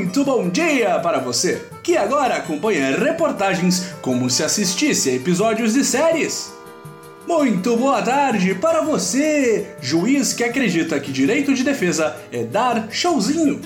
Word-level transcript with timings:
Muito 0.00 0.24
bom 0.24 0.48
dia 0.48 0.98
para 1.00 1.18
você 1.18 1.62
que 1.82 1.94
agora 1.94 2.36
acompanha 2.36 2.96
reportagens 2.96 3.92
como 4.00 4.30
se 4.30 4.42
assistisse 4.42 5.10
a 5.10 5.14
episódios 5.14 5.74
de 5.74 5.84
séries. 5.84 6.54
Muito 7.28 7.76
boa 7.76 8.00
tarde 8.00 8.54
para 8.54 8.80
você, 8.80 9.74
juiz 9.78 10.32
que 10.32 10.42
acredita 10.42 10.98
que 10.98 11.12
direito 11.12 11.52
de 11.52 11.62
defesa 11.62 12.16
é 12.32 12.44
dar 12.44 12.88
showzinho. 12.90 13.60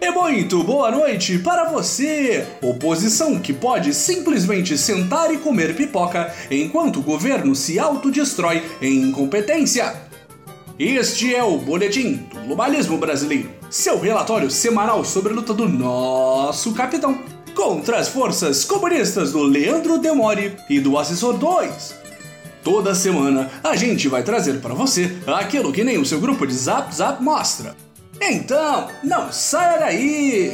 E 0.00 0.10
muito 0.12 0.62
boa 0.62 0.88
noite 0.92 1.36
para 1.40 1.68
você, 1.68 2.46
oposição 2.62 3.40
que 3.40 3.52
pode 3.52 3.92
simplesmente 3.92 4.78
sentar 4.78 5.34
e 5.34 5.38
comer 5.38 5.74
pipoca 5.74 6.32
enquanto 6.48 7.00
o 7.00 7.02
governo 7.02 7.56
se 7.56 7.76
autodestrói 7.76 8.62
em 8.80 9.02
incompetência. 9.02 9.94
Este 10.78 11.34
é 11.34 11.42
o 11.42 11.58
Boletim 11.58 12.28
do 12.32 12.40
Globalismo 12.46 12.96
Brasileiro, 12.96 13.59
seu 13.70 14.00
relatório 14.00 14.50
semanal 14.50 15.04
sobre 15.04 15.32
a 15.32 15.36
luta 15.36 15.54
do 15.54 15.68
nosso 15.68 16.74
capitão 16.74 17.20
contra 17.54 17.98
as 17.98 18.08
forças 18.08 18.64
comunistas 18.64 19.30
do 19.30 19.42
Leandro 19.42 19.96
Demore 19.96 20.56
e 20.68 20.80
do 20.80 20.98
Assessor 20.98 21.34
2. 21.34 21.94
Toda 22.64 22.96
semana 22.96 23.48
a 23.62 23.76
gente 23.76 24.08
vai 24.08 24.24
trazer 24.24 24.60
para 24.60 24.74
você 24.74 25.16
aquilo 25.24 25.72
que 25.72 25.84
nem 25.84 25.98
o 25.98 26.04
seu 26.04 26.20
grupo 26.20 26.46
de 26.46 26.52
Zap 26.52 26.92
Zap 26.92 27.22
mostra. 27.22 27.76
Então, 28.20 28.88
não 29.04 29.32
saia 29.32 29.78
daí! 29.78 30.50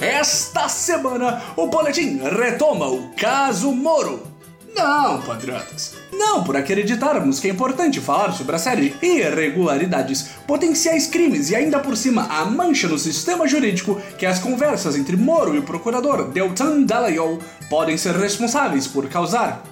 Esta 0.00 0.68
semana, 0.68 1.42
o 1.56 1.66
boletim 1.66 2.18
retoma 2.18 2.86
o 2.86 3.10
caso 3.14 3.72
Moro 3.72 4.33
não, 4.74 5.22
patriotas. 5.22 5.94
Não 6.12 6.42
por 6.44 6.56
acreditarmos 6.56 7.40
que 7.40 7.48
é 7.48 7.50
importante 7.50 8.00
falar 8.00 8.32
sobre 8.32 8.56
a 8.56 8.58
série 8.58 8.90
de 8.90 9.06
irregularidades, 9.06 10.30
potenciais 10.46 11.06
crimes 11.06 11.50
e 11.50 11.56
ainda 11.56 11.78
por 11.78 11.96
cima 11.96 12.26
a 12.28 12.44
mancha 12.44 12.88
no 12.88 12.98
sistema 12.98 13.46
jurídico 13.46 14.00
que 14.18 14.26
as 14.26 14.38
conversas 14.38 14.96
entre 14.96 15.16
Moro 15.16 15.54
e 15.54 15.58
o 15.58 15.62
procurador 15.62 16.28
Deltan 16.28 16.82
Dallagnol 16.82 17.38
podem 17.70 17.96
ser 17.96 18.14
responsáveis 18.16 18.86
por 18.86 19.08
causar. 19.08 19.62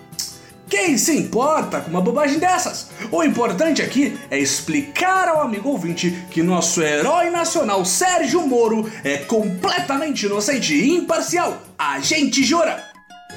Quem 0.69 0.97
se 0.97 1.15
importa 1.15 1.81
com 1.81 1.91
uma 1.91 2.01
bobagem 2.01 2.39
dessas? 2.39 2.89
O 3.11 3.23
importante 3.23 3.83
aqui 3.83 4.19
é 4.31 4.39
explicar 4.39 5.29
ao 5.29 5.43
amigo 5.43 5.69
ouvinte 5.69 6.11
que 6.31 6.43
nosso 6.43 6.81
herói 6.81 7.29
nacional 7.29 7.85
Sérgio 7.85 8.47
Moro 8.47 8.91
é 9.05 9.19
completamente 9.19 10.25
inocente 10.25 10.73
e 10.73 10.97
imparcial. 10.97 11.59
A 11.79 12.01
gente 12.01 12.43
jura! 12.43 12.92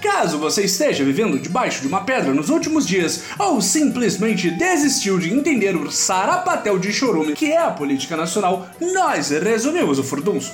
Caso 0.05 0.37
você 0.37 0.65
esteja 0.65 1.03
vivendo 1.03 1.39
debaixo 1.39 1.81
de 1.81 1.87
uma 1.87 2.03
pedra 2.03 2.31
nos 2.31 2.49
últimos 2.49 2.85
dias 2.85 3.23
ou 3.39 3.59
simplesmente 3.59 4.51
desistiu 4.51 5.17
de 5.17 5.33
entender 5.33 5.75
o 5.75 5.91
sarapatel 5.91 6.77
de 6.77 6.93
chorume 6.93 7.33
que 7.33 7.51
é 7.51 7.57
a 7.57 7.71
política 7.71 8.15
nacional, 8.15 8.69
nós 8.79 9.29
resumimos 9.31 9.97
o 9.97 10.03
furdunço. 10.03 10.53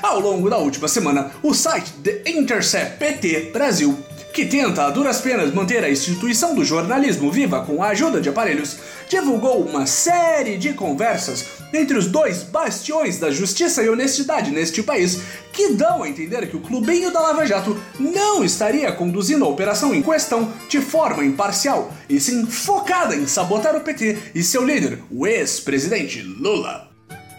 Ao 0.00 0.20
longo 0.20 0.48
da 0.48 0.58
última 0.58 0.86
semana, 0.86 1.32
o 1.42 1.52
site 1.52 1.92
The 2.04 2.22
Intercept 2.24 2.98
PT 2.98 3.50
Brasil 3.52 3.98
que 4.34 4.44
tenta 4.44 4.84
a 4.84 4.90
duras 4.90 5.20
penas 5.20 5.54
manter 5.54 5.84
a 5.84 5.88
instituição 5.88 6.56
do 6.56 6.64
jornalismo 6.64 7.30
viva 7.30 7.64
com 7.64 7.80
a 7.80 7.90
ajuda 7.90 8.20
de 8.20 8.28
aparelhos, 8.28 8.76
divulgou 9.08 9.64
uma 9.64 9.86
série 9.86 10.56
de 10.56 10.72
conversas 10.72 11.44
entre 11.72 11.96
os 11.96 12.08
dois 12.08 12.42
bastiões 12.42 13.16
da 13.16 13.30
justiça 13.30 13.80
e 13.80 13.88
honestidade 13.88 14.50
neste 14.50 14.82
país, 14.82 15.20
que 15.52 15.74
dão 15.74 16.02
a 16.02 16.08
entender 16.08 16.48
que 16.48 16.56
o 16.56 16.60
clubinho 16.60 17.12
da 17.12 17.20
Lava 17.20 17.46
Jato 17.46 17.80
não 17.98 18.44
estaria 18.44 18.90
conduzindo 18.90 19.44
a 19.44 19.48
operação 19.48 19.94
em 19.94 20.02
questão 20.02 20.52
de 20.68 20.80
forma 20.80 21.24
imparcial, 21.24 21.92
e 22.08 22.18
sim 22.18 22.44
focada 22.44 23.14
em 23.14 23.28
sabotar 23.28 23.76
o 23.76 23.82
PT 23.82 24.18
e 24.34 24.42
seu 24.42 24.64
líder, 24.64 24.98
o 25.12 25.28
ex-presidente 25.28 26.20
Lula. 26.22 26.93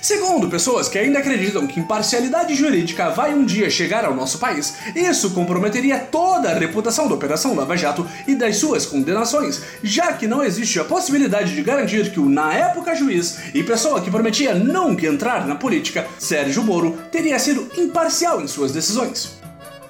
Segundo 0.05 0.47
pessoas 0.47 0.87
que 0.87 0.99
ainda 0.99 1.17
acreditam 1.17 1.65
que 1.65 1.79
imparcialidade 1.79 2.53
jurídica 2.53 3.09
vai 3.09 3.33
um 3.33 3.43
dia 3.43 3.71
chegar 3.71 4.05
ao 4.05 4.13
nosso 4.13 4.37
país, 4.37 4.75
isso 4.95 5.31
comprometeria 5.31 5.97
toda 5.97 6.51
a 6.51 6.53
reputação 6.53 7.07
da 7.07 7.15
Operação 7.15 7.55
Lava 7.55 7.75
Jato 7.75 8.07
e 8.27 8.35
das 8.35 8.57
suas 8.57 8.85
condenações, 8.85 9.63
já 9.81 10.13
que 10.13 10.27
não 10.27 10.43
existe 10.43 10.79
a 10.79 10.85
possibilidade 10.85 11.55
de 11.55 11.63
garantir 11.63 12.11
que 12.11 12.19
o 12.19 12.29
na 12.29 12.53
época 12.53 12.93
juiz 12.93 13.39
e 13.51 13.63
pessoa 13.63 13.99
que 13.99 14.11
prometia 14.11 14.53
nunca 14.53 15.07
entrar 15.07 15.47
na 15.47 15.55
política, 15.55 16.05
Sérgio 16.19 16.63
Moro, 16.63 16.99
teria 17.11 17.39
sido 17.39 17.67
imparcial 17.75 18.39
em 18.39 18.47
suas 18.47 18.71
decisões. 18.71 19.39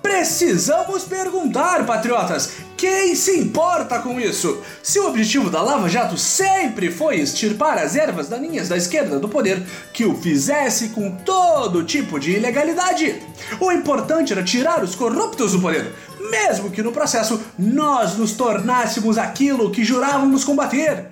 Precisamos 0.01 1.03
perguntar, 1.03 1.85
patriotas, 1.85 2.51
quem 2.77 3.15
se 3.15 3.39
importa 3.39 3.99
com 3.99 4.19
isso? 4.19 4.61
Se 4.83 4.99
o 4.99 5.07
objetivo 5.07 5.49
da 5.49 5.61
Lava 5.61 5.87
Jato 5.87 6.17
sempre 6.17 6.91
foi 6.91 7.19
extirpar 7.19 7.77
as 7.77 7.95
ervas 7.95 8.27
daninhas 8.27 8.67
da 8.67 8.75
esquerda 8.75 9.17
do 9.17 9.29
poder, 9.29 9.63
que 9.93 10.05
o 10.05 10.15
fizesse 10.15 10.89
com 10.89 11.11
todo 11.11 11.83
tipo 11.83 12.19
de 12.19 12.31
ilegalidade. 12.31 13.21
O 13.59 13.71
importante 13.71 14.33
era 14.33 14.43
tirar 14.43 14.83
os 14.83 14.93
corruptos 14.93 15.53
do 15.53 15.61
poder, 15.61 15.93
mesmo 16.29 16.69
que 16.69 16.83
no 16.83 16.91
processo 16.91 17.41
nós 17.57 18.17
nos 18.17 18.33
tornássemos 18.33 19.17
aquilo 19.17 19.71
que 19.71 19.83
jurávamos 19.83 20.43
combater. 20.43 21.05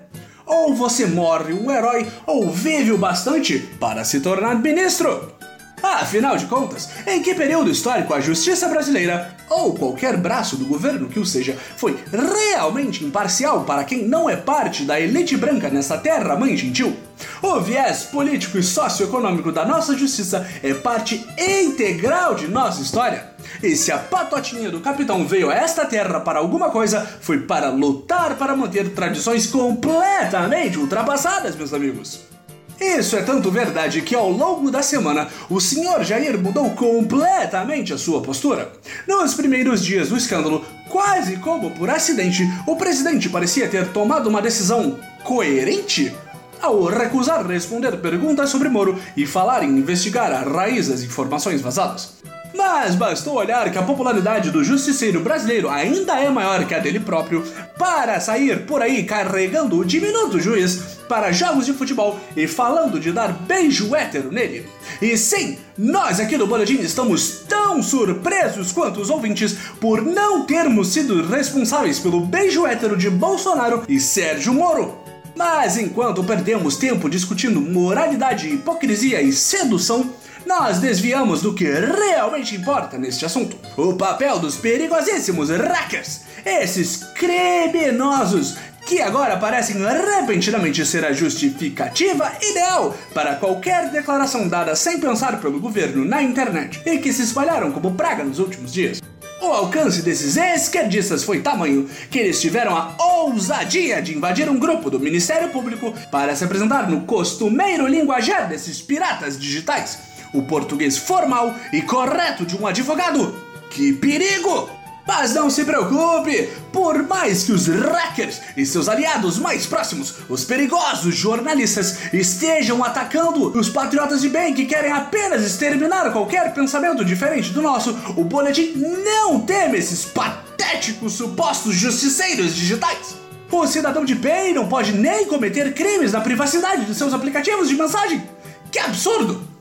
Ou 0.45 0.75
você 0.75 1.05
morre 1.05 1.53
um 1.53 1.71
herói, 1.71 2.05
ou 2.27 2.51
vive 2.51 2.91
o 2.91 2.97
bastante 2.97 3.59
para 3.79 4.03
se 4.03 4.19
tornar 4.19 4.59
ministro. 4.59 5.42
Afinal 5.83 6.37
de 6.37 6.45
contas, 6.45 6.87
em 7.05 7.21
que 7.21 7.35
período 7.35 7.69
histórico 7.69 8.13
a 8.13 8.21
justiça 8.21 8.69
brasileira, 8.69 9.35
ou 9.49 9.73
qualquer 9.73 10.15
braço 10.15 10.55
do 10.55 10.63
governo 10.65 11.09
que 11.09 11.19
o 11.19 11.25
seja, 11.25 11.57
foi 11.75 11.99
realmente 12.09 13.03
imparcial 13.03 13.65
para 13.65 13.83
quem 13.83 14.07
não 14.07 14.29
é 14.29 14.37
parte 14.37 14.85
da 14.85 14.97
elite 14.97 15.35
branca 15.35 15.69
nessa 15.69 15.97
terra 15.97 16.37
mãe 16.37 16.55
gentil? 16.55 16.95
O 17.41 17.59
viés 17.59 18.03
político 18.03 18.57
e 18.57 18.63
socioeconômico 18.63 19.51
da 19.51 19.65
nossa 19.65 19.97
justiça 19.97 20.47
é 20.63 20.73
parte 20.73 21.27
integral 21.37 22.33
de 22.33 22.47
nossa 22.47 22.81
história. 22.81 23.33
E 23.61 23.75
se 23.75 23.91
a 23.91 23.97
patotinha 23.97 24.71
do 24.71 24.79
capitão 24.79 25.27
veio 25.27 25.49
a 25.49 25.53
esta 25.53 25.85
terra 25.85 26.21
para 26.21 26.39
alguma 26.39 26.69
coisa, 26.69 27.05
foi 27.19 27.39
para 27.39 27.69
lutar 27.69 28.37
para 28.37 28.55
manter 28.55 28.93
tradições 28.93 29.47
completamente 29.47 30.77
ultrapassadas, 30.79 31.57
meus 31.57 31.73
amigos. 31.73 32.32
Isso 32.79 33.15
é 33.15 33.21
tanto 33.21 33.51
verdade 33.51 34.01
que 34.01 34.15
ao 34.15 34.29
longo 34.29 34.69
da 34.69 34.81
semana 34.81 35.29
o 35.49 35.59
senhor 35.59 36.03
Jair 36.03 36.37
mudou 36.37 36.69
completamente 36.71 37.93
a 37.93 37.97
sua 37.97 38.21
postura. 38.21 38.71
Nos 39.07 39.33
primeiros 39.33 39.83
dias 39.83 40.09
do 40.09 40.17
escândalo, 40.17 40.65
quase 40.89 41.37
como 41.37 41.71
por 41.71 41.89
acidente, 41.89 42.43
o 42.67 42.75
presidente 42.75 43.29
parecia 43.29 43.67
ter 43.67 43.87
tomado 43.89 44.27
uma 44.27 44.41
decisão 44.41 44.99
coerente 45.23 46.13
ao 46.61 46.85
recusar 46.85 47.45
responder 47.45 47.97
perguntas 47.97 48.49
sobre 48.49 48.69
Moro 48.69 48.97
e 49.17 49.25
falar 49.25 49.63
em 49.63 49.77
investigar 49.77 50.31
a 50.31 50.43
raiz 50.43 50.87
das 50.87 51.03
informações 51.03 51.61
vazadas. 51.61 52.13
Mas 52.53 52.93
bastou 52.93 53.35
olhar 53.35 53.71
que 53.71 53.77
a 53.77 53.83
popularidade 53.83 54.51
do 54.51 54.63
justiceiro 54.63 55.19
brasileiro 55.21 55.69
ainda 55.69 56.19
é 56.19 56.29
maior 56.29 56.65
que 56.65 56.75
a 56.75 56.79
dele 56.79 56.99
próprio 56.99 57.43
para 57.77 58.19
sair 58.19 58.65
por 58.65 58.81
aí 58.81 59.03
carregando 59.03 59.79
o 59.79 59.85
diminuto 59.85 60.39
juiz 60.39 60.99
para 61.09 61.31
jogos 61.31 61.65
de 61.65 61.73
futebol 61.73 62.19
e 62.37 62.47
falando 62.47 62.99
de 62.99 63.11
dar 63.11 63.33
beijo 63.33 63.95
hétero 63.95 64.31
nele. 64.31 64.67
E 65.01 65.17
sim, 65.17 65.57
nós 65.77 66.19
aqui 66.19 66.37
do 66.37 66.47
Boletim 66.47 66.79
estamos 66.81 67.43
tão 67.47 67.81
surpresos 67.81 68.71
quanto 68.71 69.01
os 69.01 69.09
ouvintes 69.09 69.55
por 69.79 70.01
não 70.01 70.45
termos 70.45 70.89
sido 70.89 71.25
responsáveis 71.25 71.99
pelo 71.99 72.21
beijo 72.21 72.65
hétero 72.65 72.95
de 72.95 73.09
Bolsonaro 73.09 73.83
e 73.89 73.99
Sérgio 73.99 74.53
Moro. 74.53 75.03
Mas 75.35 75.77
enquanto 75.77 76.23
perdemos 76.23 76.77
tempo 76.77 77.09
discutindo 77.09 77.59
moralidade, 77.59 78.47
hipocrisia 78.47 79.21
e 79.21 79.33
sedução, 79.33 80.11
nós 80.45 80.79
desviamos 80.79 81.41
do 81.41 81.53
que 81.53 81.65
realmente 81.65 82.55
importa 82.55 82.97
neste 82.97 83.25
assunto: 83.25 83.57
o 83.77 83.93
papel 83.93 84.39
dos 84.39 84.55
perigosíssimos 84.57 85.49
hackers, 85.49 86.21
esses 86.45 87.03
criminosos 87.15 88.55
que 88.85 89.01
agora 89.01 89.37
parecem 89.37 89.77
repentinamente 89.77 90.85
ser 90.85 91.05
a 91.05 91.13
justificativa 91.13 92.31
ideal 92.41 92.95
para 93.13 93.35
qualquer 93.35 93.89
declaração 93.89 94.47
dada 94.47 94.75
sem 94.75 94.99
pensar 94.99 95.39
pelo 95.39 95.59
governo 95.59 96.03
na 96.03 96.21
internet 96.21 96.81
e 96.85 96.97
que 96.97 97.13
se 97.13 97.21
espalharam 97.21 97.71
como 97.71 97.95
praga 97.95 98.23
nos 98.23 98.39
últimos 98.39 98.73
dias. 98.73 99.01
O 99.41 99.47
alcance 99.47 100.01
desses 100.01 100.37
esquerdistas 100.37 101.23
foi 101.23 101.41
tamanho 101.41 101.89
que 102.09 102.17
eles 102.17 102.39
tiveram 102.39 102.77
a 102.77 102.95
ousadia 102.97 104.01
de 104.01 104.15
invadir 104.15 104.49
um 104.49 104.57
grupo 104.57 104.89
do 104.89 104.99
Ministério 104.99 105.49
Público 105.49 105.93
para 106.09 106.33
se 106.33 106.45
apresentar 106.45 106.89
no 106.89 107.01
costumeiro 107.01 107.85
linguajar 107.85 108.47
desses 108.47 108.81
piratas 108.81 109.37
digitais 109.37 110.12
o 110.33 110.41
português 110.43 110.97
formal 110.97 111.55
e 111.71 111.81
correto 111.81 112.45
de 112.45 112.57
um 112.57 112.67
advogado. 112.67 113.35
Que 113.69 113.93
perigo! 113.93 114.69
Mas 115.05 115.33
não 115.33 115.49
se 115.49 115.65
preocupe, 115.65 116.49
por 116.71 117.03
mais 117.03 117.43
que 117.43 117.51
os 117.51 117.67
hackers 117.67 118.39
e 118.55 118.65
seus 118.65 118.87
aliados 118.87 119.37
mais 119.37 119.65
próximos, 119.65 120.15
os 120.29 120.45
perigosos 120.45 121.13
jornalistas, 121.13 122.13
estejam 122.13 122.81
atacando 122.83 123.47
os 123.59 123.69
patriotas 123.69 124.21
de 124.21 124.29
bem 124.29 124.53
que 124.53 124.65
querem 124.65 124.91
apenas 124.91 125.43
exterminar 125.43 126.11
qualquer 126.11 126.53
pensamento 126.53 127.03
diferente 127.03 127.51
do 127.51 127.61
nosso, 127.61 127.91
o 128.15 128.23
boletim 128.23 128.73
não 128.75 129.41
teme 129.41 129.77
esses 129.77 130.05
patéticos 130.05 131.13
supostos 131.13 131.75
justiceiros 131.75 132.55
digitais. 132.55 133.15
O 133.51 133.67
cidadão 133.67 134.05
de 134.05 134.15
bem 134.15 134.53
não 134.53 134.67
pode 134.67 134.93
nem 134.93 135.25
cometer 135.25 135.73
crimes 135.73 136.13
na 136.13 136.21
privacidade 136.21 136.85
de 136.85 136.95
seus 136.95 137.13
aplicativos 137.13 137.67
de 137.67 137.75
mensagem. 137.75 138.23
Que 138.71 138.79
absurdo! 138.79 139.52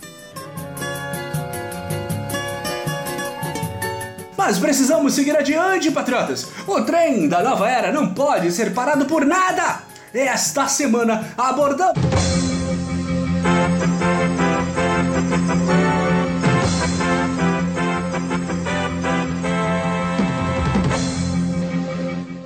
Mas 4.45 4.59
precisamos 4.59 5.15
seguir 5.15 5.37
adiante, 5.37 5.93
patriotas! 5.93 6.49
O 6.67 6.83
trem 6.83 7.29
da 7.29 7.45
nova 7.45 7.71
era 7.71 7.93
não 7.93 8.13
pode 8.13 8.51
ser 8.51 8.75
parado 8.75 9.05
por 9.07 9.25
nada! 9.25 9.83
Esta 10.13 10.67
semana 10.67 11.33
abordamos. 11.39 12.03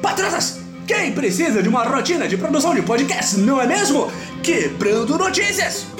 Patriotas, 0.03 0.59
quem 0.87 1.13
precisa 1.13 1.63
de 1.63 1.69
uma 1.71 1.83
rotina 1.83 2.29
de 2.29 2.37
produção 2.37 2.75
de 2.75 2.83
podcast, 2.83 3.39
não 3.39 3.59
é 3.59 3.67
mesmo? 3.67 4.13
Quebrando 4.43 5.17
notícias! 5.17 5.96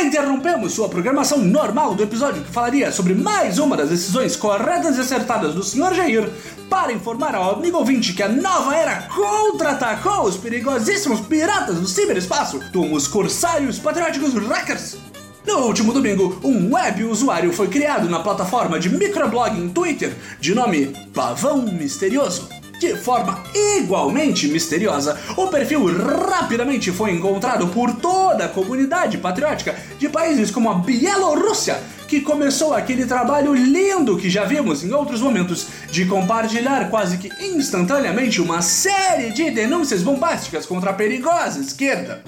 Interrompemos 0.00 0.74
sua 0.74 0.88
programação 0.88 1.38
normal 1.38 1.92
do 1.94 2.04
episódio 2.04 2.42
que 2.42 2.52
falaria 2.52 2.92
sobre 2.92 3.14
mais 3.14 3.58
uma 3.58 3.76
das 3.76 3.90
decisões 3.90 4.36
corretas 4.36 4.96
e 4.96 5.00
acertadas 5.00 5.54
do 5.54 5.62
Sr. 5.62 5.92
Jair 5.92 6.30
para 6.70 6.92
informar 6.92 7.34
ao 7.34 7.56
amigo 7.56 7.78
ouvinte 7.78 8.12
que 8.12 8.22
a 8.22 8.28
nova 8.28 8.76
era 8.76 9.02
contra-atacou 9.02 10.24
os 10.24 10.36
perigosíssimos 10.36 11.20
piratas 11.20 11.80
do 11.80 11.88
ciberespaço, 11.88 12.60
como 12.72 12.94
os 12.94 13.08
corsários 13.08 13.80
patrióticos 13.80 14.34
hackers. 14.34 14.96
No 15.44 15.66
último 15.66 15.92
domingo, 15.92 16.38
um 16.44 16.74
web 16.74 17.04
usuário 17.04 17.52
foi 17.52 17.66
criado 17.66 18.08
na 18.08 18.20
plataforma 18.20 18.78
de 18.78 18.88
microblogging 18.88 19.70
Twitter 19.70 20.14
de 20.38 20.54
nome 20.54 20.94
Pavão 21.12 21.62
Misterioso. 21.62 22.57
De 22.78 22.96
forma 22.96 23.42
igualmente 23.52 24.46
misteriosa, 24.46 25.18
o 25.36 25.48
perfil 25.48 25.86
rapidamente 25.86 26.92
foi 26.92 27.10
encontrado 27.10 27.66
por 27.68 27.96
toda 27.96 28.44
a 28.44 28.48
comunidade 28.48 29.18
patriótica 29.18 29.74
de 29.98 30.08
países 30.08 30.50
como 30.50 30.70
a 30.70 30.74
Bielorrússia, 30.74 31.82
que 32.06 32.20
começou 32.20 32.72
aquele 32.72 33.04
trabalho 33.04 33.52
lindo 33.52 34.16
que 34.16 34.30
já 34.30 34.44
vimos 34.44 34.84
em 34.84 34.92
outros 34.92 35.20
momentos 35.20 35.66
de 35.90 36.06
compartilhar 36.06 36.88
quase 36.88 37.18
que 37.18 37.30
instantaneamente 37.44 38.40
uma 38.40 38.62
série 38.62 39.30
de 39.30 39.50
denúncias 39.50 40.02
bombásticas 40.02 40.64
contra 40.64 40.90
a 40.90 40.94
perigosa 40.94 41.60
esquerda. 41.60 42.22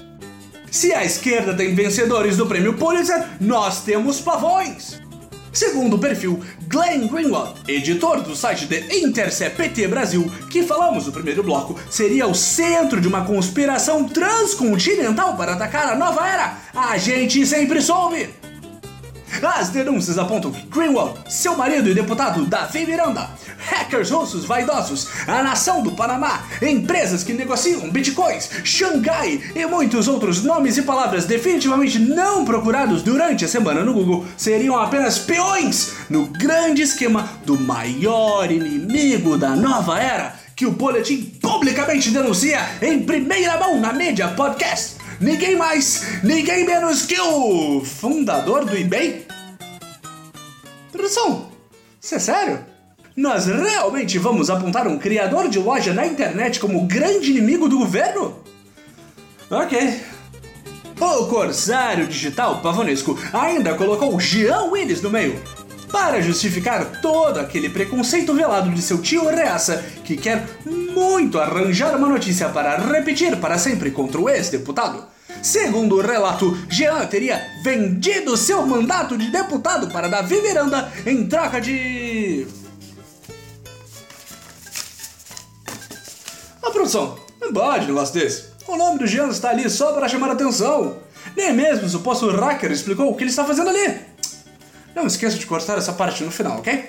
Se 0.69 0.93
a 0.93 1.03
esquerda 1.03 1.53
tem 1.53 1.73
vencedores 1.73 2.37
do 2.37 2.45
prêmio 2.45 2.73
Pulitzer, 2.73 3.25
nós 3.39 3.83
temos 3.83 4.19
pavões! 4.19 5.00
Segundo 5.53 5.97
o 5.97 5.99
perfil 5.99 6.41
Glenn 6.67 7.07
Greenwald, 7.07 7.59
editor 7.67 8.21
do 8.21 8.35
site 8.35 8.67
The 8.67 8.95
Intercept 8.95 9.57
PT 9.57 9.87
Brasil, 9.89 10.31
que 10.49 10.63
falamos 10.63 11.05
no 11.05 11.11
primeiro 11.11 11.43
bloco, 11.43 11.77
seria 11.89 12.25
o 12.25 12.33
centro 12.33 13.01
de 13.01 13.07
uma 13.07 13.25
conspiração 13.25 14.07
transcontinental 14.07 15.35
para 15.35 15.53
atacar 15.53 15.89
a 15.89 15.95
nova 15.95 16.25
era, 16.25 16.57
a 16.73 16.97
gente 16.97 17.45
sempre 17.45 17.81
soube! 17.81 18.29
As 19.43 19.69
denúncias 19.69 20.17
apontam 20.17 20.51
que 20.51 20.61
Greenwald, 20.67 21.19
seu 21.29 21.57
marido 21.57 21.89
e 21.89 21.93
deputado 21.93 22.45
Davi 22.45 22.85
Miranda, 22.85 23.29
hackers 23.91 24.09
russos 24.09 24.45
vaidosos, 24.45 25.09
a 25.27 25.43
nação 25.43 25.83
do 25.83 25.91
Panamá, 25.91 26.45
empresas 26.61 27.23
que 27.23 27.33
negociam 27.33 27.89
bitcoins, 27.89 28.49
Xangai 28.63 29.41
e 29.53 29.65
muitos 29.65 30.07
outros 30.07 30.43
nomes 30.43 30.77
e 30.77 30.83
palavras 30.83 31.25
definitivamente 31.25 31.99
não 31.99 32.45
procurados 32.45 33.03
durante 33.03 33.43
a 33.43 33.47
semana 33.47 33.83
no 33.83 33.93
Google 33.93 34.25
seriam 34.37 34.79
apenas 34.79 35.19
peões 35.19 35.91
no 36.09 36.27
grande 36.27 36.81
esquema 36.81 37.29
do 37.45 37.59
maior 37.59 38.49
inimigo 38.49 39.37
da 39.37 39.55
nova 39.55 39.99
era 39.99 40.39
que 40.55 40.65
o 40.65 40.71
boletim 40.71 41.23
publicamente 41.41 42.11
denuncia 42.11 42.59
em 42.81 43.03
primeira 43.03 43.57
mão 43.57 43.79
na 43.79 43.91
mídia 43.91 44.29
podcast 44.29 44.95
ninguém 45.19 45.55
mais, 45.55 46.23
ninguém 46.23 46.65
menos 46.65 47.05
que 47.05 47.19
o 47.19 47.83
fundador 47.83 48.65
do 48.65 48.75
eBay? 48.75 49.27
Produção, 50.91 51.51
isso 52.01 52.15
é 52.15 52.19
sério? 52.19 52.70
Nós 53.15 53.45
realmente 53.45 54.17
vamos 54.17 54.49
apontar 54.49 54.87
um 54.87 54.97
criador 54.97 55.49
de 55.49 55.59
loja 55.59 55.93
na 55.93 56.05
internet 56.05 56.59
como 56.59 56.87
grande 56.87 57.31
inimigo 57.31 57.67
do 57.67 57.79
governo? 57.79 58.39
Ok. 59.49 60.01
O 60.97 61.25
Corsário 61.25 62.07
Digital 62.07 62.61
Pavonesco 62.61 63.19
ainda 63.33 63.73
colocou 63.73 64.17
Jean 64.19 64.65
Willis 64.65 65.01
no 65.01 65.09
meio, 65.09 65.41
para 65.91 66.21
justificar 66.21 67.01
todo 67.01 67.39
aquele 67.39 67.69
preconceito 67.69 68.33
velado 68.33 68.69
de 68.69 68.81
seu 68.81 69.01
tio 69.01 69.27
Reaça, 69.27 69.83
que 70.05 70.15
quer 70.15 70.47
muito 70.65 71.37
arranjar 71.37 71.97
uma 71.97 72.07
notícia 72.07 72.47
para 72.49 72.77
repetir 72.77 73.35
para 73.37 73.57
sempre 73.57 73.91
contra 73.91 74.21
o 74.21 74.29
ex-deputado. 74.29 75.03
Segundo 75.41 75.97
o 75.97 76.01
relato, 76.01 76.57
Jean 76.69 77.05
teria 77.07 77.41
vendido 77.63 78.37
seu 78.37 78.65
mandato 78.65 79.17
de 79.17 79.29
deputado 79.31 79.91
para 79.91 80.07
Davi 80.07 80.39
Miranda 80.41 80.89
em 81.05 81.27
troca 81.27 81.59
de. 81.59 82.60
A 86.91 86.93
produção, 86.93 87.15
não 87.39 87.53
pode 87.53 87.85
um 87.85 87.87
negócio 87.87 88.13
desse. 88.19 88.43
O 88.67 88.75
nome 88.75 88.99
do 88.99 89.07
Jean 89.07 89.29
está 89.29 89.49
ali 89.49 89.69
só 89.69 89.93
para 89.93 90.09
chamar 90.09 90.31
atenção. 90.31 90.97
Nem 91.37 91.53
mesmo 91.53 91.85
o 91.85 91.89
suposto 91.89 92.29
hacker 92.29 92.69
explicou 92.69 93.09
o 93.09 93.15
que 93.15 93.23
ele 93.23 93.29
está 93.29 93.45
fazendo 93.45 93.69
ali. 93.69 93.97
Não 94.93 95.07
esqueça 95.07 95.37
de 95.37 95.45
cortar 95.45 95.77
essa 95.77 95.93
parte 95.93 96.21
no 96.21 96.31
final, 96.31 96.57
ok? 96.57 96.83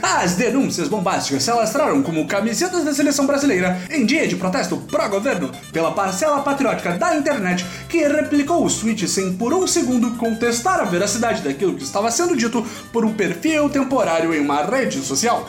As 0.00 0.36
denúncias 0.36 0.86
bombásticas 0.86 1.42
se 1.42 1.50
alastraram 1.50 2.02
como 2.04 2.26
camisetas 2.28 2.84
da 2.84 2.94
seleção 2.94 3.26
brasileira 3.26 3.82
em 3.90 4.06
dia 4.06 4.28
de 4.28 4.36
protesto 4.36 4.76
pró-governo 4.76 5.50
pela 5.72 5.90
parcela 5.90 6.40
patriótica 6.42 6.92
da 6.96 7.16
internet 7.16 7.66
que 7.88 8.06
replicou 8.06 8.64
os 8.64 8.76
tweets 8.76 9.10
sem 9.10 9.32
por 9.32 9.52
um 9.52 9.66
segundo 9.66 10.16
contestar 10.18 10.80
a 10.80 10.84
veracidade 10.84 11.42
daquilo 11.42 11.74
que 11.74 11.82
estava 11.82 12.12
sendo 12.12 12.36
dito 12.36 12.64
por 12.92 13.04
um 13.04 13.12
perfil 13.12 13.68
temporário 13.68 14.32
em 14.32 14.40
uma 14.40 14.62
rede 14.62 15.00
social. 15.00 15.48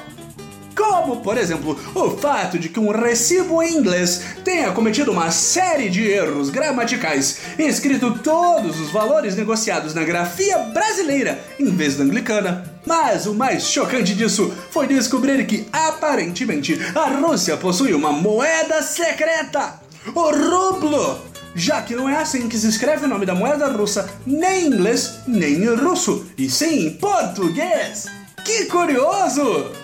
Como, 0.75 1.17
por 1.17 1.37
exemplo, 1.37 1.77
o 1.93 2.11
fato 2.17 2.57
de 2.57 2.69
que 2.69 2.79
um 2.79 2.91
recibo 2.91 3.61
em 3.61 3.75
inglês 3.75 4.21
tenha 4.43 4.71
cometido 4.71 5.11
uma 5.11 5.29
série 5.31 5.89
de 5.89 6.03
erros 6.03 6.49
gramaticais, 6.49 7.37
escrito 7.59 8.19
todos 8.19 8.79
os 8.79 8.89
valores 8.89 9.35
negociados 9.35 9.93
na 9.93 10.03
grafia 10.03 10.57
brasileira 10.59 11.43
em 11.59 11.65
vez 11.65 11.95
da 11.95 12.03
anglicana. 12.03 12.73
Mas 12.85 13.25
o 13.25 13.33
mais 13.33 13.63
chocante 13.67 14.13
disso 14.15 14.53
foi 14.71 14.87
descobrir 14.87 15.45
que, 15.45 15.67
aparentemente, 15.71 16.79
a 16.95 17.07
Rússia 17.07 17.55
possui 17.55 17.93
uma 17.93 18.11
moeda 18.11 18.81
secreta: 18.81 19.79
o 20.13 20.31
rublo! 20.31 21.33
Já 21.55 21.83
que 21.83 21.95
não 21.95 22.09
é 22.09 22.17
assim 22.17 22.49
que 22.49 22.57
se 22.57 22.67
escreve 22.67 23.05
o 23.05 23.07
nome 23.07 23.27
da 23.27 23.35
moeda 23.35 23.67
russa, 23.67 24.09
nem 24.25 24.63
em 24.63 24.67
inglês, 24.67 25.19
nem 25.27 25.53
em 25.53 25.75
russo, 25.75 26.25
e 26.35 26.49
sim 26.49 26.87
em 26.87 26.89
português! 26.97 28.07
Que 28.43 28.65
curioso! 28.65 29.82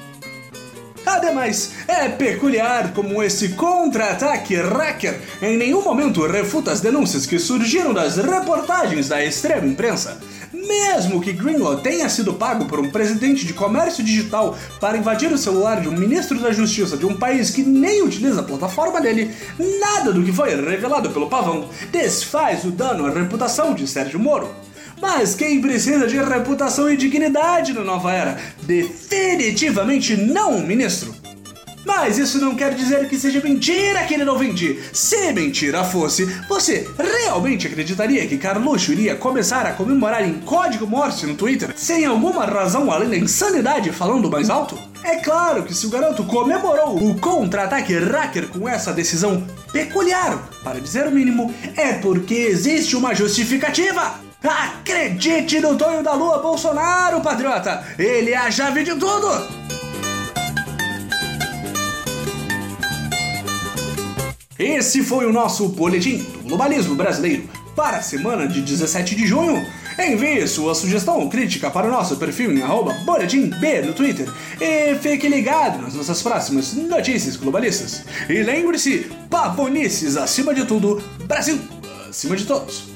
Ademais, 1.09 1.71
é 1.87 2.07
peculiar 2.07 2.93
como 2.93 3.23
esse 3.23 3.49
contra-ataque 3.49 4.55
hacker 4.55 5.19
em 5.41 5.57
nenhum 5.57 5.83
momento 5.83 6.25
refuta 6.27 6.71
as 6.71 6.81
denúncias 6.81 7.25
que 7.25 7.39
surgiram 7.39 7.91
das 7.91 8.17
reportagens 8.17 9.07
da 9.07 9.25
extrema 9.25 9.65
imprensa. 9.65 10.19
Mesmo 10.53 11.19
que 11.19 11.33
Greenlaw 11.33 11.77
tenha 11.77 12.07
sido 12.09 12.35
pago 12.35 12.65
por 12.65 12.79
um 12.79 12.91
presidente 12.91 13.43
de 13.43 13.53
comércio 13.53 14.03
digital 14.03 14.55
para 14.79 14.99
invadir 14.99 15.31
o 15.31 15.37
celular 15.37 15.81
de 15.81 15.89
um 15.89 15.97
ministro 15.97 16.39
da 16.39 16.51
justiça 16.51 16.95
de 16.95 17.07
um 17.07 17.17
país 17.17 17.49
que 17.49 17.63
nem 17.63 18.03
utiliza 18.03 18.41
a 18.41 18.43
plataforma 18.43 19.01
dele, 19.01 19.33
nada 19.57 20.13
do 20.13 20.23
que 20.23 20.31
foi 20.31 20.55
revelado 20.63 21.09
pelo 21.09 21.27
pavão 21.27 21.69
desfaz 21.91 22.63
o 22.65 22.71
dano 22.71 23.07
à 23.07 23.09
reputação 23.09 23.73
de 23.73 23.87
Sérgio 23.87 24.19
Moro. 24.19 24.68
Mas 25.01 25.33
quem 25.33 25.61
precisa 25.61 26.07
de 26.07 26.17
reputação 26.17 26.91
e 26.91 26.97
dignidade 26.97 27.73
na 27.73 27.83
nova 27.83 28.11
era? 28.11 28.37
Definitivamente 28.63 30.17
não 30.17 30.59
ministro. 30.59 31.15
Mas 31.85 32.17
isso 32.17 32.39
não 32.39 32.55
quer 32.55 32.73
dizer 32.73 33.07
que 33.07 33.17
seja 33.17 33.41
mentira 33.41 34.03
que 34.03 34.13
ele 34.13 34.25
não 34.25 34.37
vende. 34.37 34.79
Se 34.93 35.31
mentira 35.31 35.83
fosse, 35.83 36.25
você 36.47 36.87
realmente 36.97 37.67
acreditaria 37.67 38.27
que 38.27 38.37
Carluxo 38.37 38.91
iria 38.91 39.15
começar 39.15 39.65
a 39.65 39.73
comemorar 39.73 40.27
em 40.27 40.33
código 40.41 40.85
Morse 40.85 41.25
no 41.25 41.35
Twitter 41.35 41.73
sem 41.75 42.05
alguma 42.05 42.45
razão 42.45 42.91
além 42.91 43.09
da 43.09 43.17
insanidade 43.17 43.91
falando 43.91 44.29
mais 44.29 44.49
alto? 44.49 44.77
É 45.03 45.15
claro 45.15 45.63
que 45.63 45.73
se 45.73 45.85
o 45.87 45.89
garoto 45.89 46.23
comemorou 46.25 46.97
o 46.97 47.17
contra-ataque 47.19 47.93
hacker 47.97 48.49
com 48.49 48.67
essa 48.67 48.91
decisão 48.91 49.47
peculiar, 49.71 50.37
para 50.63 50.81
dizer 50.81 51.07
o 51.07 51.11
mínimo, 51.11 51.53
é 51.77 51.93
porque 51.93 52.35
existe 52.35 52.95
uma 52.97 53.15
justificativa. 53.15 54.28
Acredite 54.41 55.59
no 55.59 55.77
Tonho 55.77 56.01
da 56.01 56.13
Lua 56.13 56.39
Bolsonaro, 56.39 57.19
patriota! 57.19 57.83
Ele 57.97 58.31
é 58.31 58.37
a 58.37 58.49
chave 58.49 58.83
de 58.83 58.95
tudo! 58.95 59.27
Esse 64.57 65.03
foi 65.03 65.25
o 65.25 65.33
nosso 65.33 65.67
boletim 65.69 66.17
do 66.17 66.49
globalismo 66.49 66.95
brasileiro 66.95 67.49
para 67.75 67.97
a 67.97 68.01
semana 68.01 68.47
de 68.47 68.61
17 68.61 69.13
de 69.13 69.27
junho. 69.27 69.65
Envie 69.97 70.47
sua 70.47 70.73
sugestão 70.73 71.19
ou 71.19 71.29
crítica 71.29 71.69
para 71.69 71.87
o 71.87 71.91
nosso 71.91 72.15
perfil 72.15 72.53
em 72.53 72.61
arroba 72.61 72.93
boletimb 73.05 73.53
no 73.85 73.93
Twitter 73.93 74.29
e 74.59 74.95
fique 74.95 75.27
ligado 75.27 75.81
nas 75.81 75.95
nossas 75.95 76.21
próximas 76.21 76.73
notícias 76.73 77.35
globalistas. 77.35 78.05
E 78.29 78.41
lembre-se, 78.41 79.11
pavonices 79.29 80.15
acima 80.15 80.53
de 80.53 80.63
tudo, 80.63 81.03
Brasil 81.25 81.59
acima 82.09 82.37
de 82.37 82.45
todos. 82.45 82.87